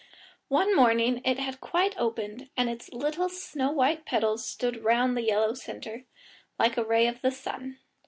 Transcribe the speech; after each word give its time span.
One 0.47 0.75
morning 0.75 1.21
it 1.23 1.37
had 1.37 1.61
quite 1.61 1.95
opened, 1.95 2.49
and 2.57 2.71
its 2.71 2.91
little 2.91 3.29
snow 3.29 3.69
white 3.69 4.03
petals 4.03 4.43
stood 4.43 4.83
round 4.83 5.15
the 5.15 5.21
yellow 5.21 5.53
centre, 5.53 6.05
like 6.57 6.73
the 6.73 6.83
rays 6.83 7.13
of 7.17 7.21
the 7.21 7.29
sun. 7.29 7.77